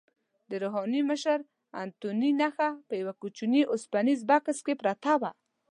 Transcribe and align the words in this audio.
د 0.49 0.51
روحاني 0.63 1.01
مشر 1.09 1.39
انتوني 1.81 2.31
نخښه 2.39 2.69
په 2.87 2.93
یوه 3.01 3.13
کوچني 3.21 3.61
اوسپنیز 3.71 4.19
بکس 4.29 4.57
کې 4.65 4.73
پرته 4.81 5.13
وه. 5.21 5.31